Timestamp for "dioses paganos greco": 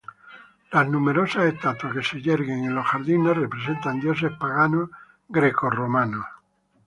3.99-5.69